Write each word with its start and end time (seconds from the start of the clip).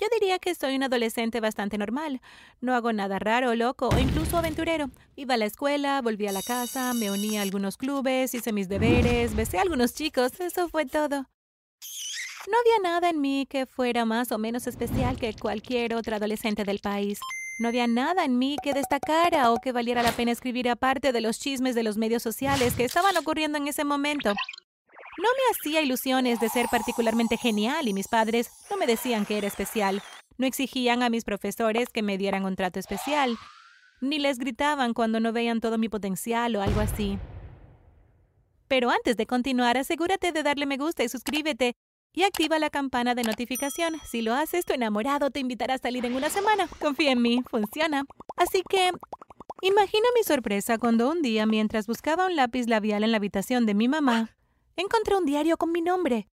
Yo 0.00 0.06
diría 0.12 0.38
que 0.38 0.54
soy 0.54 0.76
un 0.76 0.84
adolescente 0.84 1.40
bastante 1.40 1.76
normal. 1.76 2.20
No 2.60 2.74
hago 2.74 2.92
nada 2.92 3.18
raro, 3.18 3.56
loco 3.56 3.88
o 3.88 3.98
incluso 3.98 4.38
aventurero. 4.38 4.90
Iba 5.16 5.34
a 5.34 5.36
la 5.36 5.46
escuela, 5.46 6.00
volví 6.02 6.28
a 6.28 6.32
la 6.32 6.42
casa, 6.42 6.94
me 6.94 7.10
uní 7.10 7.36
a 7.36 7.42
algunos 7.42 7.76
clubes, 7.76 8.32
hice 8.32 8.52
mis 8.52 8.68
deberes, 8.68 9.34
besé 9.34 9.58
a 9.58 9.62
algunos 9.62 9.94
chicos, 9.94 10.38
eso 10.38 10.68
fue 10.68 10.86
todo. 10.86 11.26
No 12.46 12.56
había 12.60 12.78
nada 12.82 13.10
en 13.10 13.20
mí 13.20 13.46
que 13.50 13.66
fuera 13.66 14.04
más 14.04 14.30
o 14.30 14.38
menos 14.38 14.68
especial 14.68 15.16
que 15.18 15.34
cualquier 15.34 15.94
otra 15.94 16.16
adolescente 16.16 16.64
del 16.64 16.78
país. 16.78 17.18
No 17.58 17.68
había 17.68 17.88
nada 17.88 18.24
en 18.24 18.38
mí 18.38 18.56
que 18.62 18.72
destacara 18.72 19.50
o 19.50 19.58
que 19.58 19.72
valiera 19.72 20.04
la 20.04 20.12
pena 20.12 20.30
escribir 20.30 20.68
aparte 20.70 21.12
de 21.12 21.20
los 21.20 21.40
chismes 21.40 21.74
de 21.74 21.82
los 21.82 21.96
medios 21.96 22.22
sociales 22.22 22.74
que 22.74 22.84
estaban 22.84 23.16
ocurriendo 23.16 23.58
en 23.58 23.66
ese 23.66 23.82
momento. 23.82 24.32
No 25.18 25.24
me 25.24 25.50
hacía 25.50 25.82
ilusiones 25.82 26.38
de 26.38 26.48
ser 26.48 26.66
particularmente 26.70 27.36
genial 27.36 27.88
y 27.88 27.92
mis 27.92 28.06
padres 28.06 28.50
no 28.70 28.76
me 28.76 28.86
decían 28.86 29.26
que 29.26 29.36
era 29.36 29.48
especial. 29.48 30.00
No 30.36 30.46
exigían 30.46 31.02
a 31.02 31.10
mis 31.10 31.24
profesores 31.24 31.88
que 31.88 32.02
me 32.02 32.16
dieran 32.16 32.44
un 32.44 32.54
trato 32.54 32.78
especial, 32.78 33.36
ni 34.00 34.20
les 34.20 34.38
gritaban 34.38 34.94
cuando 34.94 35.18
no 35.18 35.32
veían 35.32 35.60
todo 35.60 35.76
mi 35.76 35.88
potencial 35.88 36.54
o 36.54 36.62
algo 36.62 36.80
así. 36.80 37.18
Pero 38.68 38.90
antes 38.90 39.16
de 39.16 39.26
continuar, 39.26 39.76
asegúrate 39.76 40.30
de 40.30 40.44
darle 40.44 40.66
me 40.66 40.76
gusta 40.76 41.02
y 41.02 41.08
suscríbete 41.08 41.74
y 42.12 42.22
activa 42.22 42.60
la 42.60 42.70
campana 42.70 43.16
de 43.16 43.24
notificación. 43.24 43.96
Si 44.04 44.22
lo 44.22 44.34
haces, 44.34 44.64
tu 44.64 44.72
enamorado 44.72 45.30
te 45.30 45.40
invitará 45.40 45.74
a 45.74 45.78
salir 45.78 46.06
en 46.06 46.14
una 46.14 46.30
semana. 46.30 46.68
Confía 46.80 47.10
en 47.10 47.22
mí, 47.22 47.42
funciona. 47.50 48.04
Así 48.36 48.62
que, 48.68 48.92
imagina 49.62 50.06
mi 50.14 50.22
sorpresa 50.22 50.78
cuando 50.78 51.10
un 51.10 51.22
día, 51.22 51.44
mientras 51.44 51.88
buscaba 51.88 52.26
un 52.26 52.36
lápiz 52.36 52.68
labial 52.68 53.02
en 53.02 53.10
la 53.10 53.16
habitación 53.16 53.66
de 53.66 53.74
mi 53.74 53.88
mamá, 53.88 54.30
encontré 54.78 55.16
un 55.16 55.26
diario 55.26 55.56
con 55.56 55.72
mi 55.72 55.82
nombre. 55.82 56.28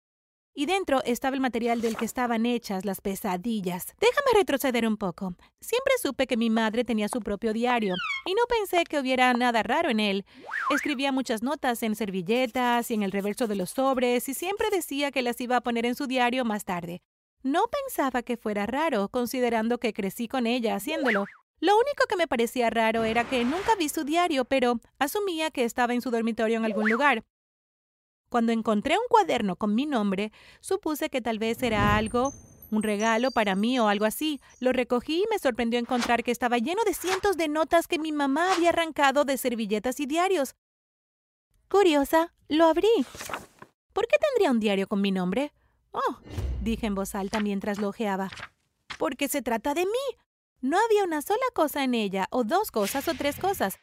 Y 0.54 0.66
dentro 0.66 1.02
estaba 1.04 1.34
el 1.34 1.40
material 1.40 1.80
del 1.80 1.96
que 1.96 2.04
estaban 2.04 2.44
hechas 2.44 2.84
las 2.84 3.00
pesadillas. 3.00 3.94
Déjame 3.98 4.38
retroceder 4.38 4.86
un 4.86 4.98
poco. 4.98 5.34
Siempre 5.62 5.94
supe 6.02 6.26
que 6.26 6.36
mi 6.36 6.50
madre 6.50 6.84
tenía 6.84 7.08
su 7.08 7.20
propio 7.20 7.54
diario 7.54 7.94
y 8.26 8.34
no 8.34 8.42
pensé 8.48 8.84
que 8.84 8.98
hubiera 8.98 9.32
nada 9.32 9.62
raro 9.62 9.88
en 9.88 9.98
él. 9.98 10.26
Escribía 10.68 11.10
muchas 11.10 11.42
notas 11.42 11.82
en 11.82 11.94
servilletas 11.94 12.90
y 12.90 12.94
en 12.94 13.02
el 13.02 13.12
reverso 13.12 13.46
de 13.46 13.56
los 13.56 13.70
sobres 13.70 14.28
y 14.28 14.34
siempre 14.34 14.68
decía 14.70 15.10
que 15.10 15.22
las 15.22 15.40
iba 15.40 15.56
a 15.56 15.62
poner 15.62 15.86
en 15.86 15.94
su 15.94 16.06
diario 16.06 16.44
más 16.44 16.66
tarde. 16.66 17.00
No 17.42 17.64
pensaba 17.68 18.22
que 18.22 18.36
fuera 18.36 18.66
raro, 18.66 19.08
considerando 19.08 19.78
que 19.78 19.94
crecí 19.94 20.28
con 20.28 20.46
ella 20.46 20.74
haciéndolo. 20.74 21.24
Lo 21.60 21.74
único 21.74 22.06
que 22.08 22.16
me 22.16 22.28
parecía 22.28 22.70
raro 22.70 23.04
era 23.04 23.24
que 23.24 23.44
nunca 23.44 23.74
vi 23.78 23.88
su 23.88 24.04
diario, 24.04 24.44
pero 24.44 24.80
asumía 24.98 25.50
que 25.50 25.64
estaba 25.64 25.94
en 25.94 26.02
su 26.02 26.10
dormitorio 26.10 26.58
en 26.58 26.64
algún 26.64 26.90
lugar. 26.90 27.22
Cuando 28.32 28.52
encontré 28.52 28.96
un 28.96 29.04
cuaderno 29.10 29.56
con 29.56 29.74
mi 29.74 29.84
nombre, 29.84 30.32
supuse 30.62 31.10
que 31.10 31.20
tal 31.20 31.38
vez 31.38 31.62
era 31.62 31.96
algo, 31.96 32.32
un 32.70 32.82
regalo 32.82 33.30
para 33.30 33.54
mí 33.54 33.78
o 33.78 33.88
algo 33.88 34.06
así. 34.06 34.40
Lo 34.58 34.72
recogí 34.72 35.18
y 35.18 35.26
me 35.30 35.38
sorprendió 35.38 35.78
encontrar 35.78 36.24
que 36.24 36.30
estaba 36.30 36.56
lleno 36.56 36.82
de 36.84 36.94
cientos 36.94 37.36
de 37.36 37.48
notas 37.48 37.86
que 37.86 37.98
mi 37.98 38.10
mamá 38.10 38.54
había 38.54 38.70
arrancado 38.70 39.26
de 39.26 39.36
servilletas 39.36 40.00
y 40.00 40.06
diarios. 40.06 40.54
Curiosa, 41.68 42.32
lo 42.48 42.64
abrí. 42.64 42.88
¿Por 43.92 44.06
qué 44.06 44.16
tendría 44.18 44.50
un 44.50 44.60
diario 44.60 44.88
con 44.88 45.02
mi 45.02 45.12
nombre? 45.12 45.52
Oh, 45.90 46.16
dije 46.62 46.86
en 46.86 46.94
voz 46.94 47.14
alta 47.14 47.38
mientras 47.38 47.78
lo 47.80 47.90
ojeaba. 47.90 48.30
Porque 48.98 49.28
se 49.28 49.42
trata 49.42 49.74
de 49.74 49.84
mí. 49.84 50.16
No 50.62 50.78
había 50.82 51.04
una 51.04 51.20
sola 51.20 51.44
cosa 51.52 51.84
en 51.84 51.92
ella, 51.92 52.28
o 52.30 52.44
dos 52.44 52.70
cosas, 52.70 53.06
o 53.08 53.12
tres 53.12 53.36
cosas. 53.36 53.78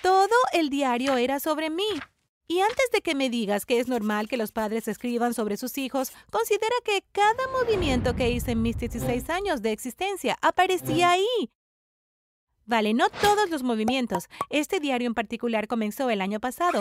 Todo 0.00 0.36
el 0.52 0.70
diario 0.70 1.16
era 1.16 1.40
sobre 1.40 1.70
mí. 1.70 1.88
Y 2.50 2.58
antes 2.58 2.90
de 2.92 3.00
que 3.00 3.14
me 3.14 3.30
digas 3.30 3.64
que 3.64 3.78
es 3.78 3.86
normal 3.86 4.26
que 4.26 4.36
los 4.36 4.50
padres 4.50 4.88
escriban 4.88 5.34
sobre 5.34 5.56
sus 5.56 5.78
hijos, 5.78 6.10
considera 6.32 6.74
que 6.84 7.04
cada 7.12 7.46
movimiento 7.52 8.16
que 8.16 8.28
hice 8.28 8.50
en 8.50 8.62
mis 8.62 8.76
16 8.76 9.30
años 9.30 9.62
de 9.62 9.70
existencia 9.70 10.36
aparecía 10.42 11.12
ahí. 11.12 11.52
Vale, 12.66 12.92
no 12.92 13.08
todos 13.08 13.50
los 13.50 13.62
movimientos. 13.62 14.28
Este 14.48 14.80
diario 14.80 15.06
en 15.06 15.14
particular 15.14 15.68
comenzó 15.68 16.10
el 16.10 16.20
año 16.20 16.40
pasado, 16.40 16.80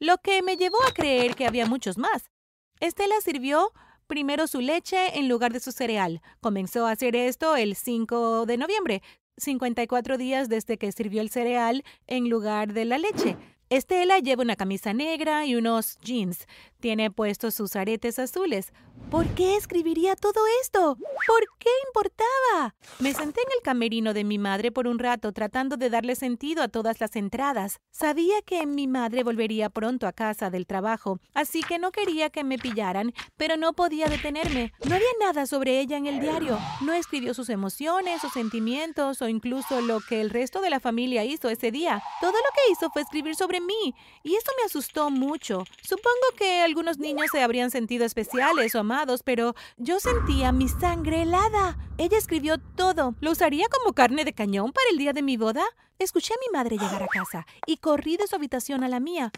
lo 0.00 0.18
que 0.18 0.42
me 0.42 0.58
llevó 0.58 0.76
a 0.86 0.92
creer 0.92 1.34
que 1.34 1.46
había 1.46 1.64
muchos 1.64 1.96
más. 1.96 2.30
Estela 2.78 3.18
sirvió 3.22 3.72
primero 4.06 4.46
su 4.46 4.60
leche 4.60 5.18
en 5.18 5.30
lugar 5.30 5.54
de 5.54 5.60
su 5.60 5.72
cereal. 5.72 6.20
Comenzó 6.42 6.86
a 6.86 6.90
hacer 6.90 7.16
esto 7.16 7.56
el 7.56 7.74
5 7.74 8.44
de 8.44 8.58
noviembre, 8.58 9.02
54 9.38 10.18
días 10.18 10.50
desde 10.50 10.76
que 10.76 10.92
sirvió 10.92 11.22
el 11.22 11.30
cereal 11.30 11.84
en 12.06 12.28
lugar 12.28 12.74
de 12.74 12.84
la 12.84 12.98
leche. 12.98 13.38
Estela 13.70 14.18
lleva 14.18 14.42
una 14.42 14.56
camisa 14.56 14.92
negra 14.92 15.46
y 15.46 15.54
unos 15.56 15.98
jeans. 16.00 16.46
Tiene 16.84 17.10
puestos 17.10 17.54
sus 17.54 17.76
aretes 17.76 18.18
azules. 18.18 18.70
¿Por 19.10 19.26
qué 19.34 19.56
escribiría 19.56 20.16
todo 20.16 20.40
esto? 20.60 20.98
¿Por 21.26 21.46
qué 21.58 21.70
importaba? 21.86 22.74
Me 22.98 23.14
senté 23.14 23.40
en 23.40 23.48
el 23.56 23.62
camerino 23.62 24.12
de 24.12 24.22
mi 24.22 24.38
madre 24.38 24.70
por 24.70 24.86
un 24.86 24.98
rato 24.98 25.32
tratando 25.32 25.78
de 25.78 25.88
darle 25.88 26.14
sentido 26.14 26.62
a 26.62 26.68
todas 26.68 27.00
las 27.00 27.16
entradas. 27.16 27.80
Sabía 27.90 28.42
que 28.42 28.66
mi 28.66 28.86
madre 28.86 29.22
volvería 29.22 29.70
pronto 29.70 30.06
a 30.06 30.12
casa 30.12 30.50
del 30.50 30.66
trabajo, 30.66 31.20
así 31.32 31.62
que 31.62 31.78
no 31.78 31.90
quería 31.90 32.28
que 32.28 32.44
me 32.44 32.58
pillaran, 32.58 33.14
pero 33.38 33.56
no 33.56 33.72
podía 33.72 34.08
detenerme. 34.08 34.72
No 34.86 34.94
había 34.94 35.06
nada 35.20 35.46
sobre 35.46 35.80
ella 35.80 35.96
en 35.96 36.06
el 36.06 36.20
diario. 36.20 36.58
No 36.82 36.92
escribió 36.92 37.32
sus 37.32 37.48
emociones 37.48 38.24
o 38.24 38.28
sentimientos 38.28 39.22
o 39.22 39.28
incluso 39.28 39.80
lo 39.80 40.00
que 40.00 40.20
el 40.20 40.28
resto 40.28 40.60
de 40.60 40.68
la 40.68 40.80
familia 40.80 41.24
hizo 41.24 41.48
ese 41.48 41.70
día. 41.70 42.02
Todo 42.20 42.32
lo 42.32 42.50
que 42.54 42.72
hizo 42.72 42.90
fue 42.90 43.02
escribir 43.02 43.36
sobre 43.36 43.60
mí, 43.60 43.94
y 44.22 44.34
esto 44.34 44.52
me 44.58 44.64
asustó 44.64 45.10
mucho. 45.10 45.64
Supongo 45.82 46.26
que 46.36 46.62
algunos 46.74 46.98
niños 46.98 47.26
se 47.30 47.40
habrían 47.40 47.70
sentido 47.70 48.04
especiales 48.04 48.74
o 48.74 48.80
amados, 48.80 49.22
pero 49.22 49.54
yo 49.76 50.00
sentía 50.00 50.50
mi 50.50 50.68
sangre 50.68 51.22
helada. 51.22 51.78
Ella 51.98 52.18
escribió 52.18 52.58
todo. 52.58 53.14
¿Lo 53.20 53.30
usaría 53.30 53.66
como 53.68 53.94
carne 53.94 54.24
de 54.24 54.32
cañón 54.32 54.72
para 54.72 54.88
el 54.90 54.98
día 54.98 55.12
de 55.12 55.22
mi 55.22 55.36
boda? 55.36 55.62
Escuché 56.00 56.34
a 56.34 56.36
mi 56.40 56.52
madre 56.52 56.76
llegar 56.76 57.04
a 57.04 57.06
casa 57.06 57.46
y 57.64 57.76
corrí 57.76 58.16
de 58.16 58.26
su 58.26 58.34
habitación 58.34 58.82
a 58.82 58.88
la 58.88 58.98
mía. 58.98 59.30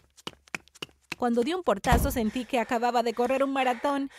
Cuando 1.19 1.43
di 1.43 1.53
un 1.53 1.63
portazo 1.63 2.11
sentí 2.11 2.47
que 2.47 2.59
acababa 2.59 3.03
de 3.03 3.13
correr 3.13 3.45
un 3.45 3.53
maratón. 3.53 4.11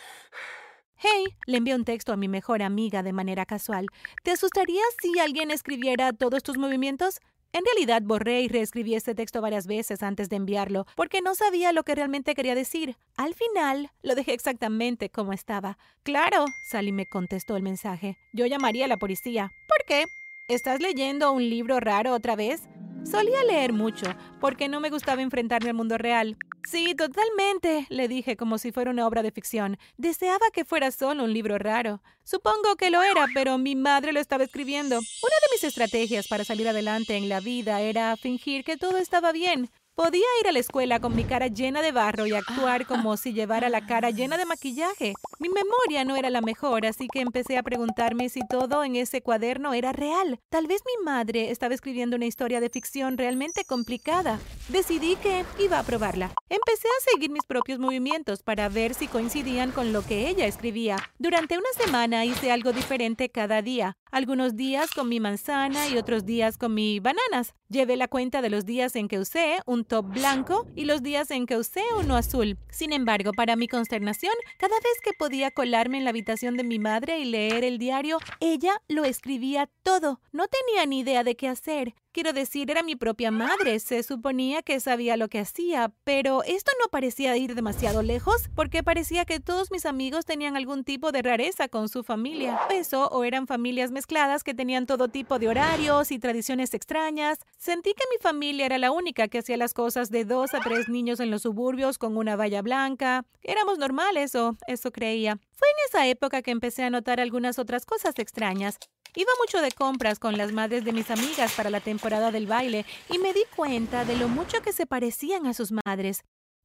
Hey, 0.94 1.24
le 1.46 1.56
envié 1.56 1.74
un 1.74 1.84
texto 1.84 2.12
a 2.12 2.16
mi 2.16 2.28
mejor 2.28 2.62
amiga 2.62 3.02
de 3.02 3.12
manera 3.12 3.46
casual. 3.46 3.86
¿Te 4.22 4.30
asustaría 4.30 4.82
si 5.02 5.18
alguien 5.18 5.50
escribiera 5.50 6.12
todos 6.12 6.44
tus 6.44 6.56
movimientos? 6.56 7.18
En 7.52 7.64
realidad 7.64 8.02
borré 8.04 8.42
y 8.42 8.48
reescribí 8.48 8.94
este 8.94 9.14
texto 9.14 9.40
varias 9.40 9.66
veces 9.66 10.02
antes 10.02 10.28
de 10.28 10.36
enviarlo, 10.36 10.86
porque 10.96 11.22
no 11.22 11.34
sabía 11.34 11.72
lo 11.72 11.82
que 11.82 11.94
realmente 11.94 12.34
quería 12.34 12.54
decir. 12.54 12.96
Al 13.16 13.34
final, 13.34 13.90
lo 14.02 14.14
dejé 14.14 14.34
exactamente 14.34 15.08
como 15.08 15.32
estaba. 15.32 15.78
Claro, 16.02 16.44
Sally 16.70 16.92
me 16.92 17.06
contestó 17.06 17.56
el 17.56 17.62
mensaje. 17.62 18.18
Yo 18.34 18.44
llamaría 18.46 18.84
a 18.84 18.88
la 18.88 18.98
policía. 18.98 19.50
¿Por 19.66 19.86
qué? 19.86 20.04
¿Estás 20.48 20.80
leyendo 20.80 21.32
un 21.32 21.48
libro 21.48 21.80
raro 21.80 22.14
otra 22.14 22.36
vez? 22.36 22.68
Solía 23.04 23.42
leer 23.44 23.72
mucho, 23.72 24.06
porque 24.40 24.68
no 24.68 24.80
me 24.80 24.90
gustaba 24.90 25.22
enfrentarme 25.22 25.70
al 25.70 25.76
mundo 25.76 25.98
real. 25.98 26.36
Sí, 26.68 26.94
totalmente, 26.94 27.86
le 27.88 28.08
dije 28.08 28.36
como 28.36 28.58
si 28.58 28.72
fuera 28.72 28.90
una 28.90 29.06
obra 29.06 29.22
de 29.22 29.30
ficción. 29.30 29.78
Deseaba 29.96 30.50
que 30.52 30.66
fuera 30.66 30.90
solo 30.90 31.24
un 31.24 31.32
libro 31.32 31.56
raro. 31.56 32.02
Supongo 32.24 32.76
que 32.76 32.90
lo 32.90 33.02
era, 33.02 33.26
pero 33.32 33.56
mi 33.56 33.74
madre 33.74 34.12
lo 34.12 34.20
estaba 34.20 34.44
escribiendo. 34.44 34.96
Una 34.96 35.02
de 35.02 35.54
mis 35.54 35.64
estrategias 35.64 36.28
para 36.28 36.44
salir 36.44 36.68
adelante 36.68 37.16
en 37.16 37.30
la 37.30 37.40
vida 37.40 37.80
era 37.80 38.14
fingir 38.16 38.64
que 38.64 38.76
todo 38.76 38.98
estaba 38.98 39.32
bien. 39.32 39.70
Podía 39.94 40.26
ir 40.40 40.48
a 40.48 40.52
la 40.52 40.58
escuela 40.58 41.00
con 41.00 41.16
mi 41.16 41.24
cara 41.24 41.46
llena 41.48 41.80
de 41.80 41.90
barro 41.92 42.26
y 42.26 42.34
actuar 42.34 42.86
como 42.86 43.16
si 43.16 43.32
llevara 43.32 43.68
la 43.68 43.86
cara 43.86 44.10
llena 44.10 44.36
de 44.36 44.44
maquillaje. 44.44 45.14
Mi 45.40 45.48
memoria 45.48 46.04
no 46.04 46.16
era 46.16 46.30
la 46.30 46.40
mejor, 46.40 46.84
así 46.84 47.06
que 47.06 47.20
empecé 47.20 47.58
a 47.58 47.62
preguntarme 47.62 48.28
si 48.28 48.40
todo 48.48 48.82
en 48.82 48.96
ese 48.96 49.22
cuaderno 49.22 49.72
era 49.72 49.92
real. 49.92 50.40
Tal 50.48 50.66
vez 50.66 50.82
mi 50.84 51.04
madre 51.04 51.52
estaba 51.52 51.74
escribiendo 51.74 52.16
una 52.16 52.26
historia 52.26 52.60
de 52.60 52.70
ficción 52.70 53.16
realmente 53.16 53.64
complicada. 53.64 54.40
Decidí 54.68 55.14
que 55.14 55.44
iba 55.60 55.78
a 55.78 55.84
probarla. 55.84 56.32
Empecé 56.48 56.88
a 56.88 57.10
seguir 57.12 57.30
mis 57.30 57.46
propios 57.46 57.78
movimientos 57.78 58.42
para 58.42 58.68
ver 58.68 58.94
si 58.94 59.06
coincidían 59.06 59.70
con 59.70 59.92
lo 59.92 60.02
que 60.04 60.28
ella 60.28 60.44
escribía. 60.44 60.96
Durante 61.18 61.56
una 61.56 61.70
semana 61.84 62.24
hice 62.24 62.50
algo 62.50 62.72
diferente 62.72 63.28
cada 63.28 63.62
día. 63.62 63.96
Algunos 64.10 64.56
días 64.56 64.90
con 64.90 65.08
mi 65.08 65.20
manzana 65.20 65.86
y 65.88 65.98
otros 65.98 66.24
días 66.24 66.58
con 66.58 66.74
mi 66.74 66.98
bananas. 66.98 67.54
Llevé 67.68 67.96
la 67.96 68.08
cuenta 68.08 68.40
de 68.40 68.50
los 68.50 68.64
días 68.64 68.96
en 68.96 69.06
que 69.06 69.18
usé 69.18 69.60
un 69.66 69.84
top 69.84 70.06
blanco 70.06 70.66
y 70.74 70.86
los 70.86 71.02
días 71.02 71.30
en 71.30 71.46
que 71.46 71.58
usé 71.58 71.82
uno 71.98 72.16
azul. 72.16 72.58
Sin 72.70 72.92
embargo, 72.92 73.32
para 73.32 73.54
mi 73.54 73.68
consternación, 73.68 74.32
cada 74.58 74.74
vez 74.76 75.00
que 75.04 75.12
colarme 75.54 75.98
en 75.98 76.04
la 76.04 76.10
habitación 76.10 76.56
de 76.56 76.64
mi 76.64 76.78
madre 76.78 77.18
y 77.18 77.24
leer 77.24 77.64
el 77.64 77.78
diario, 77.78 78.18
ella 78.40 78.80
lo 78.88 79.04
escribía 79.04 79.68
todo. 79.82 80.20
No 80.32 80.46
tenía 80.48 80.86
ni 80.86 81.00
idea 81.00 81.22
de 81.24 81.36
qué 81.36 81.48
hacer. 81.48 81.94
Quiero 82.12 82.32
decir, 82.32 82.70
era 82.70 82.82
mi 82.82 82.96
propia 82.96 83.30
madre. 83.30 83.78
Se 83.78 84.02
suponía 84.02 84.62
que 84.62 84.80
sabía 84.80 85.16
lo 85.16 85.28
que 85.28 85.38
hacía, 85.38 85.92
pero 86.04 86.42
esto 86.42 86.72
no 86.80 86.88
parecía 86.88 87.36
ir 87.36 87.54
demasiado 87.54 88.02
lejos 88.02 88.48
porque 88.56 88.82
parecía 88.82 89.24
que 89.24 89.38
todos 89.38 89.70
mis 89.70 89.86
amigos 89.86 90.24
tenían 90.24 90.56
algún 90.56 90.82
tipo 90.82 91.12
de 91.12 91.22
rareza 91.22 91.68
con 91.68 91.88
su 91.88 92.02
familia. 92.02 92.58
Eso 92.70 93.08
o 93.08 93.24
eran 93.24 93.46
familias 93.46 93.90
mezcladas 93.90 94.42
que 94.42 94.54
tenían 94.54 94.86
todo 94.86 95.08
tipo 95.08 95.38
de 95.38 95.48
horarios 95.48 96.10
y 96.10 96.18
tradiciones 96.18 96.74
extrañas. 96.74 97.38
Sentí 97.58 97.92
que 97.92 98.04
mi 98.10 98.20
familia 98.20 98.66
era 98.66 98.78
la 98.78 98.90
única 98.90 99.28
que 99.28 99.38
hacía 99.38 99.56
las 99.56 99.74
cosas 99.74 100.10
de 100.10 100.24
dos 100.24 100.54
a 100.54 100.60
tres 100.60 100.88
niños 100.88 101.20
en 101.20 101.30
los 101.30 101.42
suburbios 101.42 101.98
con 101.98 102.16
una 102.16 102.36
valla 102.36 102.62
blanca. 102.62 103.26
Éramos 103.42 103.78
normales 103.78 104.34
o 104.34 104.56
eso 104.66 104.90
creía. 104.90 105.17
Fue 105.26 105.68
en 105.68 105.76
esa 105.88 106.06
época 106.06 106.42
que 106.42 106.50
empecé 106.50 106.84
a 106.84 106.90
notar 106.90 107.20
algunas 107.20 107.58
otras 107.58 107.84
cosas 107.84 108.18
extrañas. 108.18 108.78
Iba 109.14 109.30
mucho 109.40 109.60
de 109.60 109.72
compras 109.72 110.18
con 110.18 110.36
las 110.38 110.52
madres 110.52 110.84
de 110.84 110.92
mis 110.92 111.10
amigas 111.10 111.52
para 111.52 111.70
la 111.70 111.80
temporada 111.80 112.30
del 112.30 112.46
baile 112.46 112.84
y 113.10 113.18
me 113.18 113.32
di 113.32 113.42
cuenta 113.56 114.04
de 114.04 114.16
lo 114.16 114.28
mucho 114.28 114.62
que 114.62 114.72
se 114.72 114.86
parecían 114.86 115.46
a 115.46 115.54
sus 115.54 115.72
madres. 115.72 116.24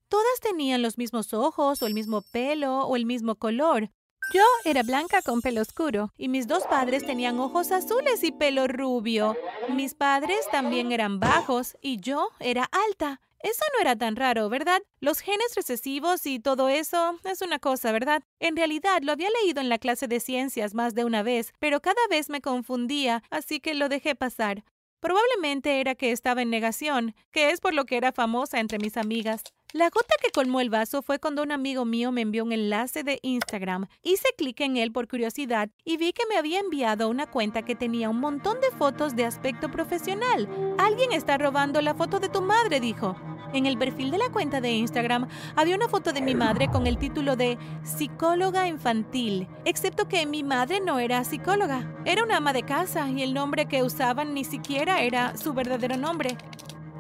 Todas 0.09 0.39
tenían 0.41 0.81
los 0.81 0.97
mismos 0.97 1.33
ojos 1.33 1.81
o 1.81 1.88
el 1.88 1.94
mismo 1.94 2.21
pelo 2.21 2.81
o 2.81 2.95
el 2.95 3.05
mismo 3.05 3.35
color. 3.35 3.89
Yo 4.31 4.44
era 4.63 4.83
blanca 4.83 5.21
con 5.21 5.41
pelo 5.41 5.61
oscuro 5.61 6.13
y 6.17 6.27
mis 6.27 6.47
dos 6.47 6.63
padres 6.63 7.05
tenían 7.05 7.39
ojos 7.39 7.71
azules 7.71 8.23
y 8.23 8.31
pelo 8.31 8.67
rubio. 8.67 9.35
Mis 9.69 9.95
padres 9.95 10.39
también 10.51 10.91
eran 10.91 11.19
bajos 11.19 11.77
y 11.81 11.97
yo 11.97 12.29
era 12.39 12.69
alta. 12.71 13.19
Eso 13.44 13.62
no 13.74 13.81
era 13.81 13.98
tan 13.98 14.16
raro, 14.16 14.48
¿verdad? 14.48 14.81
Los 15.01 15.19
genes 15.19 15.54
recesivos 15.54 16.25
y 16.25 16.40
todo 16.40 16.69
eso 16.69 17.19
es 17.25 17.42
una 17.42 17.60
cosa, 17.60 17.92
¿verdad? 17.92 18.24
En 18.40 18.56
realidad 18.56 19.01
lo 19.01 19.12
había 19.12 19.28
leído 19.42 19.60
en 19.60 19.68
la 19.68 19.80
clase 19.80 20.07
de 20.07 20.22
ciencias 20.22 20.74
más 20.74 20.95
de 20.95 21.04
una 21.04 21.24
vez, 21.24 21.51
pero 21.60 21.81
cada 21.81 22.07
vez 22.10 22.30
me 22.30 22.40
confundía, 22.40 23.22
así 23.30 23.60
que 23.60 23.74
lo 23.74 23.90
dejé 23.90 24.16
pasar. 24.16 24.63
Probablemente 25.01 25.81
era 25.81 25.94
que 25.95 26.13
estaba 26.13 26.42
en 26.42 26.50
negación, 26.51 27.16
que 27.31 27.50
es 27.50 27.60
por 27.60 27.74
lo 27.74 27.84
que 27.84 27.98
era 27.98 28.13
famosa 28.13 28.62
entre 28.62 28.80
mis 28.80 28.95
amigas. 28.95 29.44
La 29.75 29.90
gota 29.90 30.14
que 30.22 30.30
colmó 30.30 30.62
el 30.62 30.70
vaso 30.70 31.02
fue 31.02 31.18
cuando 31.18 31.42
un 31.42 31.52
amigo 31.52 31.84
mío 31.84 32.12
me 32.12 32.22
envió 32.22 32.44
un 32.44 32.52
enlace 32.52 33.02
de 33.04 33.18
Instagram. 33.24 33.88
Hice 34.04 34.28
clic 34.38 34.62
en 34.62 34.78
él 34.78 34.92
por 34.92 35.08
curiosidad 35.08 35.72
y 35.84 35.98
vi 35.98 36.14
que 36.14 36.28
me 36.30 36.38
había 36.38 36.60
enviado 36.60 37.10
una 37.10 37.25
cuenta 37.25 37.64
que 37.64 37.74
tenía 37.74 38.08
un 38.08 38.20
montón 38.20 38.62
de 38.62 38.70
fotos 38.78 39.16
de 39.16 39.25
aspecto 39.25 39.72
profesional. 39.72 40.48
Alguien 40.78 41.12
está 41.12 41.40
robando 41.40 41.81
la 41.81 41.96
foto 41.96 42.20
de 42.20 42.30
tu 42.30 42.44
madre, 42.44 42.80
dijo. 42.80 43.16
En 43.52 43.66
el 43.66 43.80
perfil 43.80 44.12
de 44.12 44.20
la 44.20 44.30
cuenta 44.30 44.62
de 44.62 44.74
Instagram 44.74 45.28
había 45.56 45.75
una 45.75 45.90
foto 45.90 46.14
de 46.14 46.22
mi 46.22 46.36
madre 46.36 46.68
con 46.68 46.86
el 46.86 47.00
título 47.00 47.36
de 47.36 47.58
psicóloga 47.81 48.68
infantil, 48.68 49.48
excepto 49.66 50.08
que 50.08 50.28
mi 50.28 50.44
madre 50.44 50.81
no 50.81 51.00
era 51.00 51.24
psicóloga, 51.24 51.92
era 52.06 52.24
una 52.24 52.38
ama 52.38 52.54
de 52.54 52.62
casa 52.62 53.10
y 53.10 53.24
el 53.24 53.34
nombre 53.34 53.66
que 53.66 53.81
usaban 53.81 54.36
ni 54.36 54.44
siquiera 54.44 55.02
era 55.02 55.36
su 55.36 55.54
verdadero 55.54 55.98
nombre. 55.98 56.38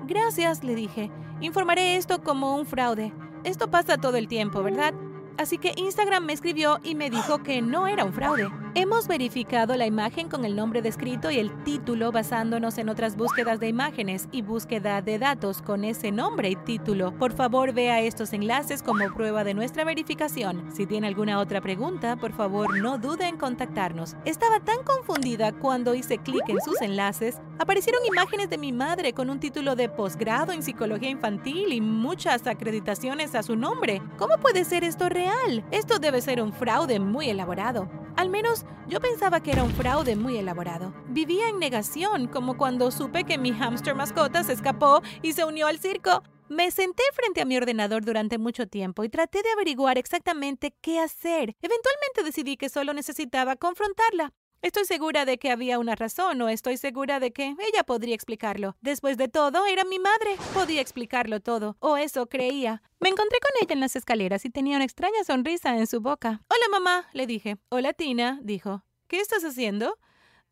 Gracias, 0.07 0.63
le 0.63 0.73
dije. 0.73 1.11
Informaré 1.43 1.97
esto 1.97 2.23
como 2.23 2.55
un 2.55 2.65
fraude. 2.65 3.11
Esto 3.43 3.69
pasa 3.69 3.97
todo 3.97 4.15
el 4.15 4.29
tiempo, 4.29 4.63
¿verdad? 4.63 4.93
Así 5.37 5.57
que 5.57 5.73
Instagram 5.75 6.23
me 6.23 6.31
escribió 6.31 6.79
y 6.83 6.95
me 6.95 7.09
dijo 7.09 7.43
que 7.43 7.61
no 7.61 7.85
era 7.85 8.05
un 8.05 8.13
fraude. 8.13 8.49
Hemos 8.75 9.07
verificado 9.07 9.75
la 9.75 9.85
imagen 9.85 10.29
con 10.29 10.45
el 10.45 10.55
nombre 10.55 10.81
descrito 10.81 11.29
y 11.29 11.37
el 11.37 11.51
título 11.63 12.11
basándonos 12.11 12.79
en 12.79 12.89
otras 12.89 13.15
búsquedas 13.15 13.59
de 13.59 13.67
imágenes 13.67 14.27
y 14.31 14.41
búsqueda 14.41 14.99
de 15.03 15.19
datos 15.19 15.61
con 15.61 15.83
ese 15.83 16.11
nombre 16.11 16.49
y 16.49 16.55
título. 16.55 17.11
Por 17.19 17.33
favor, 17.33 17.71
vea 17.71 18.01
estos 18.01 18.33
enlaces 18.33 18.81
como 18.81 19.13
prueba 19.13 19.43
de 19.43 19.53
nuestra 19.53 19.83
verificación. 19.83 20.73
Si 20.73 20.87
tiene 20.87 21.05
alguna 21.05 21.37
otra 21.37 21.61
pregunta, 21.61 22.15
por 22.15 22.33
favor, 22.33 22.75
no 22.75 22.97
dude 22.97 23.27
en 23.27 23.37
contactarnos. 23.37 24.15
Estaba 24.25 24.59
tan 24.59 24.83
confundida 24.83 25.51
cuando 25.51 25.93
hice 25.93 26.17
clic 26.17 26.49
en 26.49 26.59
sus 26.61 26.81
enlaces. 26.81 27.39
Aparecieron 27.59 28.03
imágenes 28.07 28.49
de 28.49 28.57
mi 28.57 28.71
madre 28.71 29.13
con 29.13 29.29
un 29.29 29.39
título 29.39 29.75
de 29.75 29.87
posgrado 29.87 30.51
en 30.51 30.63
psicología 30.63 31.11
infantil 31.11 31.73
y 31.73 31.79
muchas 31.79 32.47
acreditaciones 32.47 33.35
a 33.35 33.43
su 33.43 33.55
nombre. 33.55 34.01
¿Cómo 34.17 34.39
puede 34.39 34.65
ser 34.65 34.83
esto 34.83 35.09
real? 35.09 35.63
Esto 35.69 35.99
debe 35.99 36.21
ser 36.21 36.41
un 36.41 36.53
fraude 36.53 36.99
muy 36.99 37.29
elaborado. 37.29 38.02
Al 38.23 38.29
menos 38.29 38.63
yo 38.87 39.01
pensaba 39.01 39.43
que 39.43 39.51
era 39.51 39.65
un 39.65 39.71
fraude 39.71 40.15
muy 40.15 40.37
elaborado. 40.37 40.93
Vivía 41.09 41.49
en 41.49 41.59
negación, 41.59 42.27
como 42.27 42.55
cuando 42.55 42.89
supe 42.89 43.25
que 43.25 43.37
mi 43.37 43.51
hámster 43.51 43.95
mascota 43.95 44.45
se 44.45 44.53
escapó 44.53 45.01
y 45.21 45.33
se 45.33 45.43
unió 45.43 45.67
al 45.67 45.77
circo. 45.77 46.23
Me 46.47 46.71
senté 46.71 47.03
frente 47.11 47.41
a 47.41 47.45
mi 47.45 47.57
ordenador 47.57 48.05
durante 48.05 48.37
mucho 48.37 48.65
tiempo 48.65 49.03
y 49.03 49.09
traté 49.09 49.43
de 49.43 49.51
averiguar 49.51 49.97
exactamente 49.97 50.73
qué 50.79 51.01
hacer. 51.01 51.53
Eventualmente 51.61 52.23
decidí 52.23 52.55
que 52.55 52.69
solo 52.69 52.93
necesitaba 52.93 53.57
confrontarla. 53.57 54.31
Estoy 54.63 54.85
segura 54.85 55.25
de 55.25 55.37
que 55.37 55.51
había 55.51 55.77
una 55.77 55.93
razón 55.93 56.41
o 56.41 56.47
estoy 56.47 56.77
segura 56.77 57.19
de 57.19 57.33
que 57.33 57.47
ella 57.47 57.83
podría 57.85 58.15
explicarlo. 58.15 58.77
Después 58.79 59.17
de 59.17 59.27
todo, 59.27 59.65
era 59.65 59.83
mi 59.83 59.99
madre. 59.99 60.37
Podía 60.53 60.79
explicarlo 60.79 61.41
todo. 61.41 61.75
O 61.81 61.97
eso 61.97 62.27
creía. 62.27 62.81
Me 63.01 63.09
encontré 63.09 63.39
con 63.41 63.51
ella 63.61 63.73
en 63.73 63.81
las 63.81 63.97
escaleras 63.97 64.45
y 64.45 64.49
tenía 64.49 64.77
una 64.77 64.85
extraña 64.85 65.21
sonrisa 65.25 65.77
en 65.77 65.85
su 65.85 65.99
boca. 65.99 66.39
Hola, 66.47 66.69
mamá, 66.71 67.09
le 67.11 67.27
dije. 67.27 67.57
Hola, 67.67 67.91
Tina, 67.91 68.39
dijo. 68.41 68.85
¿Qué 69.09 69.19
estás 69.19 69.43
haciendo? 69.43 69.99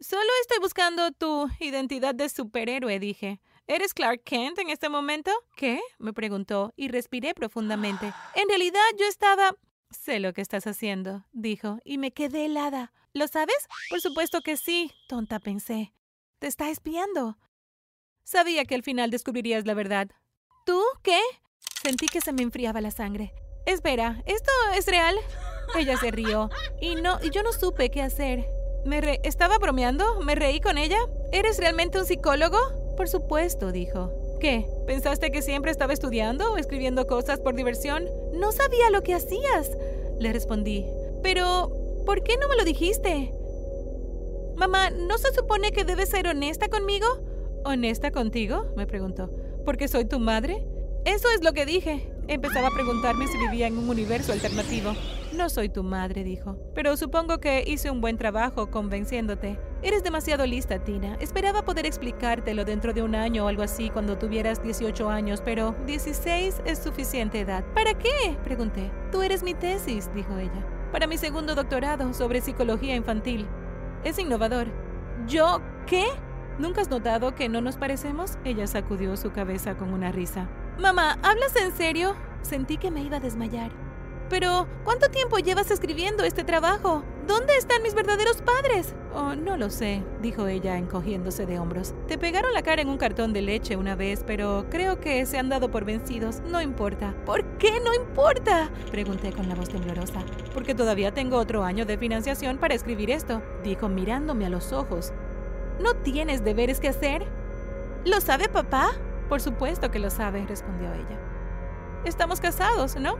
Solo 0.01 0.29
estoy 0.41 0.59
buscando 0.59 1.13
tu 1.13 1.47
identidad 1.61 2.13
de 2.13 2.27
superhéroe, 2.27 2.99
dije. 2.99 3.39
¿Eres 3.65 3.93
Clark 3.93 4.23
Kent 4.25 4.59
en 4.59 4.71
este 4.71 4.89
momento? 4.89 5.31
¿Qué? 5.55 5.79
me 5.99 6.11
preguntó 6.11 6.73
y 6.75 6.89
respiré 6.89 7.33
profundamente. 7.33 8.11
En 8.35 8.49
realidad 8.49 8.81
yo 8.99 9.05
estaba... 9.05 9.55
Sé 9.91 10.19
lo 10.19 10.33
que 10.33 10.41
estás 10.41 10.67
haciendo, 10.67 11.25
dijo, 11.31 11.79
y 11.83 11.97
me 11.97 12.11
quedé 12.11 12.45
helada. 12.45 12.93
¿Lo 13.13 13.27
sabes? 13.27 13.67
Por 13.89 13.99
supuesto 13.99 14.41
que 14.41 14.55
sí, 14.55 14.91
tonta 15.07 15.39
pensé. 15.39 15.93
Te 16.39 16.47
está 16.47 16.69
espiando. 16.69 17.37
Sabía 18.23 18.65
que 18.65 18.75
al 18.75 18.83
final 18.83 19.11
descubrirías 19.11 19.65
la 19.65 19.73
verdad. 19.73 20.09
¿Tú 20.65 20.81
qué? 21.03 21.19
Sentí 21.83 22.07
que 22.07 22.21
se 22.21 22.31
me 22.31 22.43
enfriaba 22.43 22.79
la 22.79 22.91
sangre. 22.91 23.33
Espera, 23.65 24.23
¿esto 24.25 24.51
es 24.75 24.85
real? 24.85 25.15
Ella 25.77 25.97
se 25.97 26.11
rió. 26.11 26.49
Y 26.79 26.95
no, 26.95 27.19
y 27.21 27.29
yo 27.29 27.43
no 27.43 27.51
supe 27.51 27.91
qué 27.91 28.01
hacer. 28.01 28.47
¿Me 28.85 29.19
¿Estaba 29.23 29.57
bromeando? 29.57 30.21
¿Me 30.21 30.35
reí 30.35 30.59
con 30.61 30.77
ella? 30.77 30.97
¿Eres 31.31 31.57
realmente 31.57 31.99
un 31.99 32.05
psicólogo? 32.05 32.57
Por 32.95 33.07
supuesto, 33.07 33.71
dijo. 33.71 34.20
¿Qué? 34.41 34.67
¿Pensaste 34.85 35.31
que 35.31 35.41
siempre 35.41 35.71
estaba 35.71 35.93
estudiando 35.93 36.51
o 36.51 36.57
escribiendo 36.57 37.07
cosas 37.07 37.39
por 37.39 37.55
diversión? 37.55 38.09
No 38.33 38.51
sabía 38.51 38.89
lo 38.89 39.03
que 39.03 39.13
hacías, 39.13 39.77
le 40.19 40.33
respondí. 40.33 40.85
Pero, 41.23 41.71
¿Por 42.05 42.23
qué 42.23 42.35
no 42.37 42.47
me 42.47 42.55
lo 42.55 42.63
dijiste? 42.63 43.31
Mamá, 44.55 44.89
¿no 44.89 45.17
se 45.17 45.33
supone 45.33 45.71
que 45.71 45.85
debes 45.85 46.09
ser 46.09 46.27
honesta 46.27 46.67
conmigo? 46.67 47.05
¿Honesta 47.63 48.11
contigo? 48.11 48.65
me 48.75 48.87
preguntó. 48.87 49.29
¿Porque 49.65 49.87
soy 49.87 50.05
tu 50.05 50.19
madre? 50.19 50.65
Eso 51.05 51.29
es 51.29 51.43
lo 51.43 51.53
que 51.53 51.65
dije. 51.65 52.11
Empezaba 52.27 52.67
a 52.67 52.71
preguntarme 52.71 53.27
si 53.27 53.37
vivía 53.37 53.67
en 53.67 53.77
un 53.77 53.89
universo 53.89 54.31
alternativo. 54.31 54.93
No 55.33 55.49
soy 55.49 55.69
tu 55.69 55.83
madre, 55.83 56.23
dijo. 56.23 56.57
Pero 56.73 56.97
supongo 56.97 57.39
que 57.39 57.63
hice 57.65 57.91
un 57.91 58.01
buen 58.01 58.17
trabajo 58.17 58.71
convenciéndote. 58.71 59.57
Eres 59.81 60.03
demasiado 60.03 60.45
lista, 60.45 60.79
Tina. 60.79 61.15
Esperaba 61.19 61.63
poder 61.63 61.85
explicártelo 61.85 62.65
dentro 62.65 62.93
de 62.93 63.01
un 63.01 63.15
año 63.15 63.45
o 63.45 63.47
algo 63.47 63.63
así 63.63 63.89
cuando 63.89 64.17
tuvieras 64.17 64.61
18 64.61 65.09
años, 65.09 65.41
pero 65.43 65.75
16 65.85 66.61
es 66.65 66.79
suficiente 66.79 67.39
edad. 67.39 67.63
¿Para 67.73 67.93
qué? 67.95 68.37
pregunté. 68.43 68.91
Tú 69.11 69.21
eres 69.21 69.43
mi 69.43 69.53
tesis, 69.53 70.09
dijo 70.13 70.37
ella 70.37 70.65
para 70.91 71.07
mi 71.07 71.17
segundo 71.17 71.55
doctorado 71.55 72.13
sobre 72.13 72.41
psicología 72.41 72.95
infantil. 72.95 73.47
Es 74.03 74.19
innovador. 74.19 74.67
¿Yo 75.27 75.61
qué? 75.87 76.05
¿Nunca 76.59 76.81
has 76.81 76.89
notado 76.89 77.33
que 77.33 77.49
no 77.49 77.61
nos 77.61 77.77
parecemos? 77.77 78.37
Ella 78.43 78.67
sacudió 78.67 79.15
su 79.15 79.31
cabeza 79.31 79.77
con 79.77 79.93
una 79.93 80.11
risa. 80.11 80.49
Mamá, 80.77 81.17
¿hablas 81.23 81.55
en 81.55 81.71
serio? 81.71 82.15
Sentí 82.41 82.77
que 82.77 82.91
me 82.91 83.01
iba 83.01 83.17
a 83.17 83.21
desmayar. 83.21 83.71
Pero, 84.29 84.67
¿cuánto 84.83 85.09
tiempo 85.09 85.37
llevas 85.37 85.71
escribiendo 85.71 86.23
este 86.23 86.43
trabajo? 86.43 87.03
¿Dónde 87.27 87.55
están 87.55 87.83
mis 87.83 87.93
verdaderos 87.93 88.41
padres? 88.41 88.95
Oh, 89.13 89.35
no 89.35 89.55
lo 89.55 89.69
sé, 89.69 90.03
dijo 90.21 90.47
ella 90.47 90.77
encogiéndose 90.77 91.45
de 91.45 91.59
hombros. 91.59 91.93
Te 92.07 92.17
pegaron 92.17 92.53
la 92.53 92.63
cara 92.63 92.81
en 92.81 92.89
un 92.89 92.97
cartón 92.97 93.31
de 93.31 93.41
leche 93.41 93.75
una 93.75 93.95
vez, 93.95 94.23
pero 94.25 94.65
creo 94.69 94.99
que 94.99 95.25
se 95.25 95.37
han 95.37 95.47
dado 95.47 95.69
por 95.69 95.85
vencidos. 95.85 96.41
No 96.47 96.61
importa. 96.61 97.13
¿Por 97.25 97.43
qué 97.57 97.79
no 97.83 97.93
importa? 97.93 98.71
Pregunté 98.89 99.31
con 99.33 99.47
la 99.47 99.55
voz 99.55 99.69
temblorosa. 99.69 100.23
Porque 100.53 100.73
todavía 100.73 101.13
tengo 101.13 101.37
otro 101.37 101.63
año 101.63 101.85
de 101.85 101.97
financiación 101.97 102.57
para 102.57 102.73
escribir 102.73 103.11
esto, 103.11 103.41
dijo 103.63 103.87
mirándome 103.87 104.47
a 104.47 104.49
los 104.49 104.73
ojos. 104.73 105.13
¿No 105.79 105.93
tienes 105.93 106.43
deberes 106.43 106.79
que 106.79 106.89
hacer? 106.89 107.25
¿Lo 108.03 108.19
sabe 108.19 108.49
papá? 108.49 108.93
Por 109.29 109.41
supuesto 109.41 109.91
que 109.91 109.99
lo 109.99 110.09
sabe, 110.09 110.45
respondió 110.47 110.91
ella. 110.93 111.19
Estamos 112.03 112.41
casados, 112.41 112.95
¿no? 112.95 113.17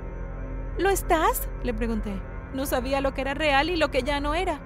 ¿Lo 0.78 0.90
estás? 0.90 1.48
le 1.64 1.74
pregunté. 1.74 2.31
No 2.54 2.66
sabía 2.66 3.02
lo 3.02 3.14
que 3.14 3.22
era 3.22 3.34
real 3.34 3.70
y 3.70 3.76
lo 3.76 3.92
que 3.92 4.04
ya 4.04 4.20
no 4.20 4.34
era. 4.34 4.60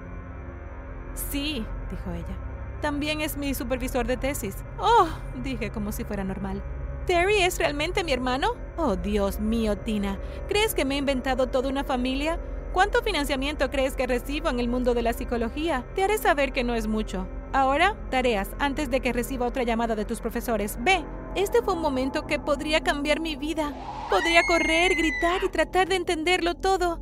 Sí, 1.14 1.64
dijo 1.90 2.12
ella. 2.12 2.36
También 2.80 3.20
es 3.20 3.36
mi 3.36 3.54
supervisor 3.54 4.06
de 4.06 4.16
tesis. 4.16 4.56
Oh, 4.78 5.08
dije 5.42 5.70
como 5.70 5.92
si 5.92 6.04
fuera 6.04 6.24
normal. 6.24 6.62
¿Terry 7.06 7.38
es 7.38 7.58
realmente 7.58 8.04
mi 8.04 8.12
hermano? 8.12 8.54
Oh, 8.76 8.96
Dios 8.96 9.40
mío, 9.40 9.78
Tina. 9.78 10.18
¿Crees 10.48 10.74
que 10.74 10.84
me 10.84 10.96
he 10.96 10.98
inventado 10.98 11.46
toda 11.46 11.68
una 11.68 11.84
familia? 11.84 12.40
¿Cuánto 12.72 13.02
financiamiento 13.02 13.70
crees 13.70 13.94
que 13.94 14.06
recibo 14.06 14.50
en 14.50 14.60
el 14.60 14.68
mundo 14.68 14.92
de 14.92 15.02
la 15.02 15.12
psicología? 15.12 15.84
Te 15.94 16.02
haré 16.02 16.18
saber 16.18 16.52
que 16.52 16.64
no 16.64 16.74
es 16.74 16.88
mucho. 16.88 17.26
Ahora, 17.52 17.96
tareas, 18.10 18.50
antes 18.58 18.90
de 18.90 19.00
que 19.00 19.12
reciba 19.12 19.46
otra 19.46 19.62
llamada 19.62 19.94
de 19.94 20.04
tus 20.04 20.20
profesores. 20.20 20.76
Ve, 20.80 21.04
este 21.36 21.62
fue 21.62 21.74
un 21.74 21.80
momento 21.80 22.26
que 22.26 22.38
podría 22.38 22.82
cambiar 22.82 23.20
mi 23.20 23.36
vida. 23.36 23.72
Podría 24.10 24.42
correr, 24.46 24.94
gritar 24.94 25.42
y 25.44 25.48
tratar 25.48 25.88
de 25.88 25.96
entenderlo 25.96 26.54
todo. 26.56 27.00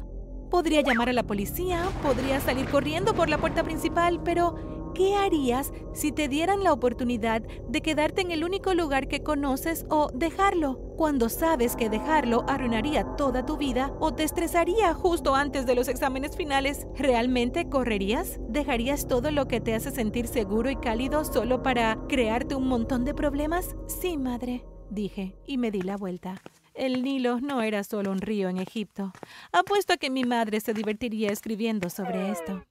Podría 0.54 0.82
llamar 0.82 1.08
a 1.08 1.12
la 1.12 1.24
policía, 1.24 1.82
podría 2.00 2.38
salir 2.38 2.66
corriendo 2.66 3.12
por 3.12 3.28
la 3.28 3.38
puerta 3.38 3.64
principal, 3.64 4.20
pero 4.22 4.54
¿Qué 4.94 5.16
harías 5.16 5.72
si 5.92 6.12
te 6.12 6.28
dieran 6.28 6.62
la 6.62 6.72
oportunidad 6.72 7.42
de 7.42 7.82
quedarte 7.82 8.20
en 8.20 8.30
el 8.30 8.44
único 8.44 8.72
lugar 8.74 9.08
que 9.08 9.24
conoces 9.24 9.84
o 9.90 10.12
dejarlo? 10.14 10.78
Cuando 10.96 11.28
sabes 11.28 11.74
que 11.74 11.90
dejarlo 11.90 12.44
arruinaría 12.46 13.16
toda 13.16 13.44
tu 13.44 13.56
vida 13.56 13.92
o 13.98 14.14
te 14.14 14.22
estresaría 14.22 14.94
justo 14.94 15.34
antes 15.34 15.66
de 15.66 15.74
los 15.74 15.88
exámenes 15.88 16.36
finales, 16.36 16.86
¿realmente 16.94 17.68
correrías? 17.68 18.38
¿Dejarías 18.48 19.08
todo 19.08 19.32
lo 19.32 19.48
que 19.48 19.60
te 19.60 19.74
hace 19.74 19.90
sentir 19.90 20.28
seguro 20.28 20.70
y 20.70 20.76
cálido 20.76 21.24
solo 21.24 21.64
para 21.64 21.98
crearte 22.08 22.54
un 22.54 22.68
montón 22.68 23.04
de 23.04 23.14
problemas? 23.14 23.74
Sí, 23.88 24.16
madre, 24.16 24.64
dije 24.90 25.34
y 25.44 25.58
me 25.58 25.72
di 25.72 25.82
la 25.82 25.96
vuelta. 25.96 26.40
El 26.74 27.04
Nilo 27.04 27.40
no 27.40 27.62
era 27.62 27.84
solo 27.84 28.10
un 28.10 28.20
río 28.20 28.48
en 28.48 28.58
Egipto. 28.58 29.12
Apuesto 29.52 29.92
a 29.92 29.96
que 29.96 30.10
mi 30.10 30.24
madre 30.24 30.60
se 30.60 30.74
divertiría 30.74 31.30
escribiendo 31.30 31.88
sobre 31.88 32.30
esto. 32.32 32.64